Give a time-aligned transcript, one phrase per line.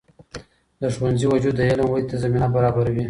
[0.81, 2.99] د ښوونځي وجود د علم ودې ته زمینه برابروي.